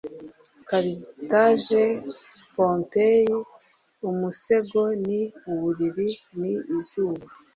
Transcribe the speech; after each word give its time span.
carthage 0.67 1.81
pompeii? 2.55 3.45
umusego 4.09 4.79
ni 5.05 5.19
uburiri? 5.51 6.09
ni 6.39 6.51
izuba 6.77 7.23